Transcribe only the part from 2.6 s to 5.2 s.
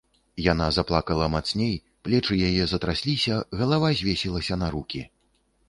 затрасліся, галава звесілася на рукі.